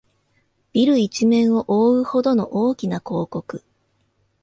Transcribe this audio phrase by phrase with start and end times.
[0.73, 3.63] ビル一面をおおうほどの大きな広告